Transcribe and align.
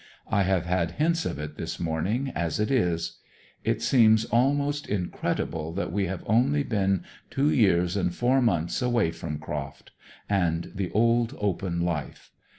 I 0.31 0.41
have 0.41 0.65
had 0.65 0.93
hints 0.93 1.27
of 1.27 1.37
it 1.37 1.57
this 1.57 1.79
morning, 1.79 2.31
as 2.33 2.59
it 2.59 2.71
is. 2.71 3.19
It 3.63 3.83
seems 3.83 4.25
almost 4.25 4.87
incredible 4.87 5.71
that 5.73 5.91
we 5.93 6.07
have 6.07 6.23
only 6.25 6.63
been 6.63 7.03
two 7.29 7.51
years 7.51 7.95
and 7.95 8.11
four 8.11 8.41
months 8.41 8.81
away 8.81 9.11
from 9.11 9.37
Croft, 9.37 9.91
and 10.27 10.71
the 10.73 10.89
old 10.93 11.37
open 11.39 11.81
life. 11.81 12.31